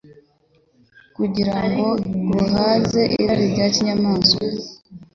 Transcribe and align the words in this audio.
kugira 1.15 1.57
ngo 1.67 1.87
buhaze 2.29 3.01
irari 3.21 3.45
rya 3.53 3.67
kinyamaswa, 3.73 4.45